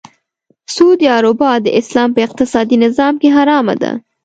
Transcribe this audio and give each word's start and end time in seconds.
سود 0.75 0.99
یا 1.09 1.15
ربا 1.25 1.51
د 1.61 1.67
اسلام 1.79 2.09
په 2.13 2.19
اقتصادې 2.27 2.77
نظام 2.85 3.13
کې 3.21 3.29
حرامه 3.35 3.75
ده. 3.81 3.91